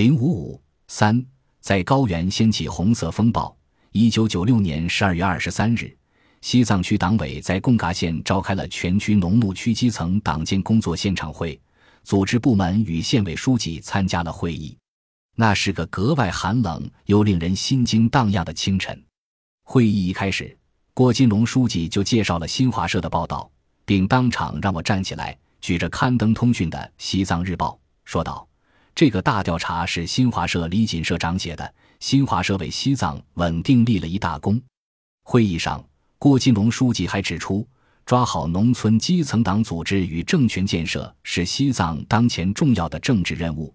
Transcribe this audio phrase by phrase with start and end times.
[0.00, 1.22] 零五五三，
[1.60, 3.54] 在高原掀起红色风暴。
[3.92, 5.94] 一九九六年十二月二十三日，
[6.40, 11.60] 西藏区党委在贡嘎县召开了全区农牧区基层党建工作现场会，
[12.02, 14.74] 组织部门与县委书记参加了会议。
[15.36, 18.98] 那是个格外寒冷又令人心惊荡漾的清晨。
[19.64, 20.56] 会议一开始，
[20.94, 23.50] 郭金龙书记就介绍了新华社的报道，
[23.84, 27.72] 并当场让我站起来，举着刊登通讯的《西藏日报》，
[28.06, 28.49] 说道。
[29.00, 34.60] 这个大调查是新华社李锦社长写的，新华社为西藏稳定立了一大功。
[35.22, 35.82] 会议上，
[36.18, 37.66] 郭金龙书记还指出，
[38.04, 43.74] 抓好农村基层党组织与政权建设是西藏当前重要的政治任务，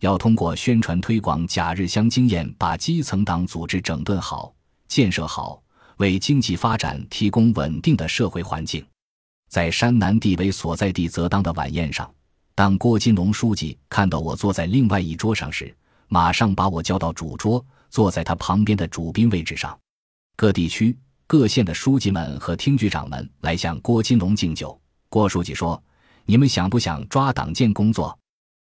[0.00, 4.54] 要通过宣传推广假日乡经验，把基层党组织整顿好、
[4.88, 5.58] 建设好，
[5.96, 8.86] 为经济发展提供稳定的社会环境。
[9.48, 12.06] 在山南地委所在地泽当的晚宴上。
[12.56, 15.76] 当郭金龙书记看到我坐在另外一桌上时，
[16.08, 19.78] 马上把我叫到主桌，坐在他旁边的主宾位置上。
[20.36, 24.80] 各地区、各县的书记们和厅局长们来向郭金龙敬酒。
[25.10, 25.80] 郭书记说
[26.24, 28.18] ：“你们想不想抓党建工作？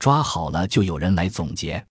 [0.00, 1.86] 抓好了就有人来总结。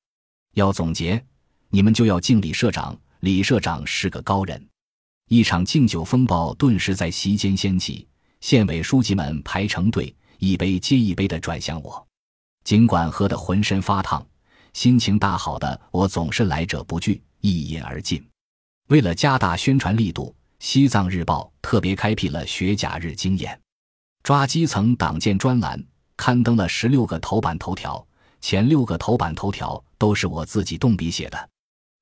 [0.55, 1.23] 要总结，
[1.69, 2.93] 你们就要敬李社长。
[3.21, 4.61] 李社长是个高人。”
[5.31, 8.05] 一场敬酒风暴顿时在席间掀起，
[8.41, 10.13] 县委书记们排成队。
[10.39, 12.07] 一杯接一杯的转向我，
[12.63, 14.25] 尽管喝得浑身发烫，
[14.73, 18.25] 心情大好的我总是来者不拒，一饮而尽。
[18.89, 23.59] 为了加大宣传力度，《西藏日报》特别开辟了学假日经验、
[24.23, 25.83] 抓基层党建专栏，
[26.15, 28.05] 刊登了十六个头版头条，
[28.39, 31.49] 前六个头版头条都是我自己动笔写的。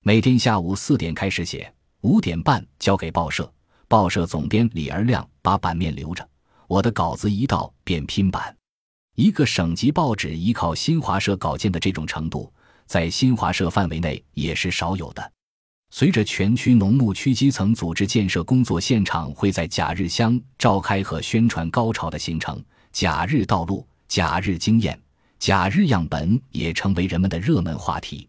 [0.03, 3.51] 每天下午四点开始写，五点半交给报社，
[3.87, 6.27] 报社总编李而亮把版面留着。
[6.67, 8.55] 我的稿子一到便拼版，
[9.15, 12.51] 一个省级报纸依靠新华社稿件的这种程度，
[12.85, 15.31] 在新华社范围内也是少有的。
[15.91, 22.61] 随着全区农牧区基层组织建设工作现场会在假日乡召开和宣传高潮的形成，
[22.91, 24.99] 假日道路、假日经验、
[25.39, 28.27] 假日样本也成为人们的热门话题。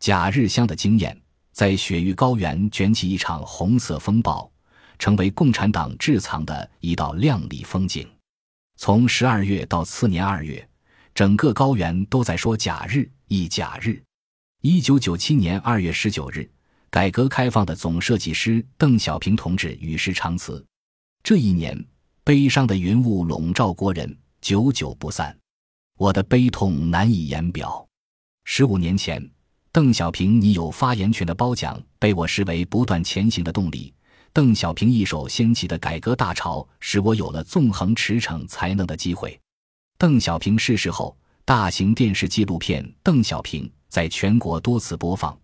[0.00, 1.18] 假日乡的经验
[1.52, 4.50] 在雪域高原卷起一场红色风暴。
[4.98, 8.06] 成为共产党志藏的一道亮丽风景。
[8.76, 10.68] 从十二月到次年二月，
[11.14, 14.02] 整个高原都在说“假日”一假日。
[14.62, 16.48] 一九九七年二月十九日，
[16.90, 20.64] 改革开放的总设计师邓小平同志与世长辞。
[21.22, 21.84] 这一年，
[22.24, 25.36] 悲伤的云雾笼罩国人，久久不散。
[25.96, 27.84] 我的悲痛难以言表。
[28.44, 29.28] 十五年前，
[29.72, 33.92] 邓小平拟有发言权的褒奖，被我视为不断前行的动力。
[34.32, 39.38] 邓小平一手掀起的改革大潮，使我有了纵横驰骋才能的机会。
[39.96, 45.36] 邓小平逝世后，大型电视纪录片《邓小平》在全国多次播放。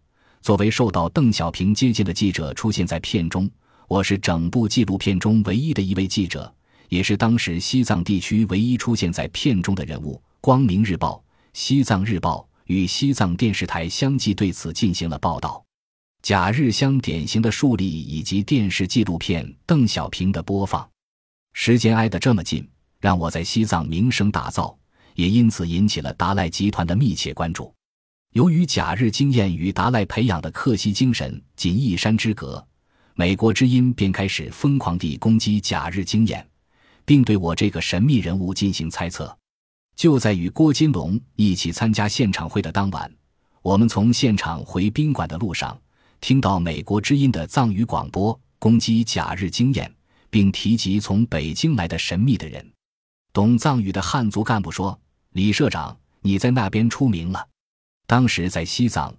[0.42, 3.50] 作为受到邓小平接见的记者，出现在片中。
[3.88, 6.54] 我是整部纪录片中唯一的一位记者，
[6.88, 10.22] 也是当时西藏地区唯一出现在片中的人物。
[10.40, 11.24] 光明日报、
[11.54, 15.63] 西藏日报与西藏电视台相继对此进行了报道。
[16.24, 20.88] 假日香典型的树立以及电视纪录片《邓小平》的播放，
[21.52, 22.66] 时间挨得这么近，
[22.98, 24.74] 让我在西藏名声大噪，
[25.16, 27.70] 也因此引起了达赖集团的密切关注。
[28.32, 32.66] 由于假日经验与达赖培养的克西精神仅一山之隔，
[33.12, 36.48] 美国之音便开始疯狂地攻击假日经验，
[37.04, 39.36] 并对我这个神秘人物进行猜测。
[39.94, 43.14] 就在与郭金龙一起参加现场会的当晚，
[43.60, 45.78] 我们从现场回宾馆的路上。
[46.26, 49.94] 听到美国之音的藏语广播攻击假日经验，
[50.30, 52.66] 并提及从北京来的神秘的人，
[53.30, 54.98] 懂藏语的汉族干部说
[55.36, 57.46] ：“李社长，你在那边出名了。”
[58.08, 59.14] 当时在西藏，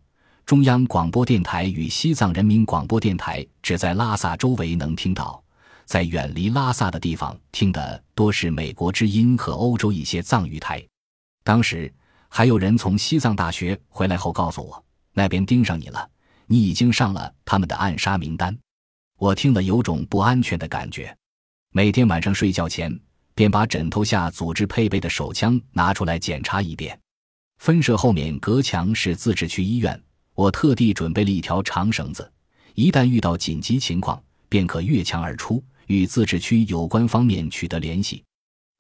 [0.47, 5.39] 中央广播电台与西藏人民广播电台只在拉萨周围能听到，
[5.85, 10.83] 在远离拉萨的地方听的多是美国之音和欧洲一些藏语台。
[11.43, 11.93] 当时
[12.29, 14.83] 还有人从西藏大学回来后告诉我，
[15.13, 16.09] 那边盯上你了。
[16.47, 18.57] 你已经上了他们的暗杀名单，
[19.17, 21.15] 我听了有种不安全的感觉。
[21.71, 22.97] 每天晚上睡觉前，
[23.33, 26.97] 便把枕头下组织配备的手枪拿出来检查一遍。
[27.57, 30.01] 分社后面隔墙是自治区医院，
[30.33, 32.31] 我特地准备了一条长绳子，
[32.75, 38.23] 一旦遇到紧急情况，便可越墙而出，与自治区有关方面取得联系。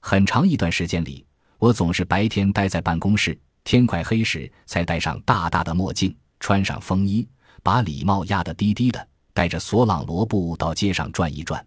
[0.01, 1.25] 很长一段时间里，
[1.57, 7.27] 我总是白天待在办公室，天快黑时才戴上大大的墨镜，穿上风衣。
[7.65, 11.65] 把礼帽压得低低的，带着索朗罗布到街上转一转。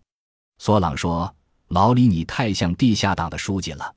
[0.58, 1.34] 索朗说
[1.70, 3.92] ：“老李，你太像地下党的书记了。”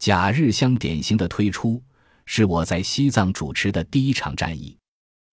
[0.00, 1.82] 假日乡典型的推出，
[2.24, 4.74] 是我在西藏主持的第一场战役。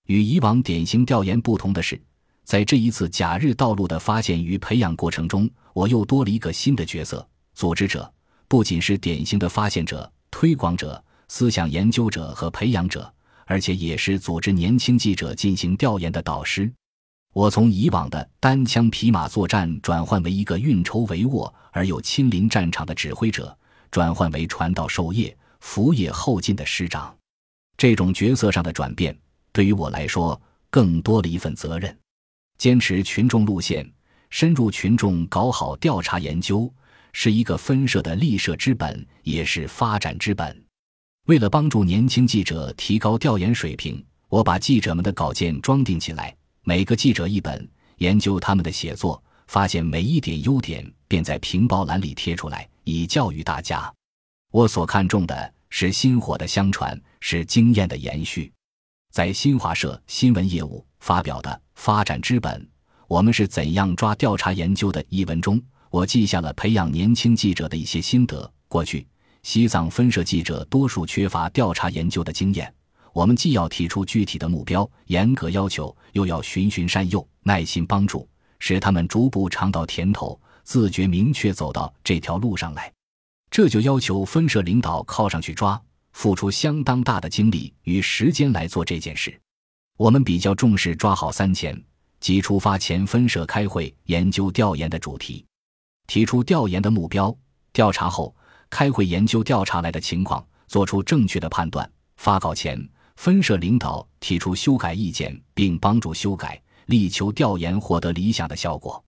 [0.07, 1.97] 与以往典型调研不同的是，
[2.43, 7.25] 在这一次假日道路的发现与培养过程中，我又多了一个新的角色——
[7.55, 8.13] 组织者。
[8.49, 13.13] 不仅是典型的发现者、推广者、思想研究者和培养者，
[13.51, 16.71] 而且也是组织年轻记者进行调研的导师。
[17.33, 23.53] 我从以往的单枪匹马作战转换为一个运筹帷幄而又亲临战场的指挥者，
[23.91, 27.13] 转换为传道授业、扶野后进的师长。
[27.75, 29.13] 这种角色上的转变，
[29.51, 31.93] 对于我来说更多了一份责任。
[32.57, 33.85] 坚持群众路线，
[34.29, 36.73] 深入群众，搞好调查研究。
[37.11, 40.63] 是一个分社的立社之本，也是发展之本。
[41.31, 47.65] 为了帮助年轻记者提高调研水平，我把记者们的稿件装订起来，每个记者一本，
[47.99, 53.89] 研究他们的写作，发现每一点优点，便在评报栏里贴出来，以教育大家。
[54.51, 58.51] 我所看重的是薪火的相传，是经验的延续。
[59.09, 62.69] 在新华社新闻业务发表的《发展之本：
[63.07, 65.63] 我们是怎样抓调查研究的》一文中。
[65.91, 68.51] 我记下了培养年轻记者的一些心得。
[68.67, 69.07] 过去，
[69.43, 72.73] 西藏分社记者多数缺乏调查研究的经验。
[73.13, 78.27] 我们既要提出具体的目标、严格要求，又要循循善诱、耐心帮助，
[78.59, 82.91] 使他们逐步尝到甜头，自觉明确走到这条路上来。
[83.49, 85.81] 这就要求分社领导靠上去抓，
[86.13, 89.37] 付出相当大的精力与时间来做这件事。
[89.97, 91.77] 我们比较重视抓好三前，
[92.21, 95.45] 即出发前分社开会研究调研的主题。
[96.07, 97.35] 提出调研的目标，
[97.73, 98.33] 调查后
[98.71, 101.87] 开会研究调查来的情况，做出正确的判断。
[102.15, 109.03] 发稿前，分社领导提出修改意见，并帮助修改，力求调研获得理想的效果。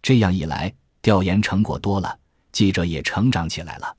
[0.00, 0.72] 这样一来，
[1.02, 2.18] 调研成果多了，
[2.52, 3.96] 记者也成长起来了。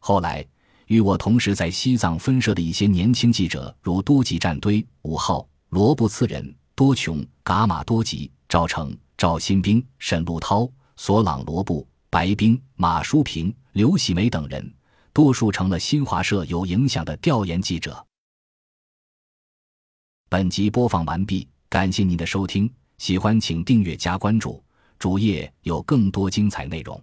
[0.00, 0.44] 后来，
[0.86, 10.68] 与我同时在西藏分社的一些年轻记者，如多吉战堆、五号、罗布次仁、多琼、噶玛多吉、赵成、赵新兵、沈路涛。
[10.98, 14.74] 索朗罗布、白冰、马淑平、刘喜梅等人，
[15.12, 18.04] 多数成了新华社有影响的调研记者。
[20.28, 24.62] 本集播放完毕，感谢您的收听，喜欢请订阅加关注，
[24.98, 27.02] 主页有更多精彩内容。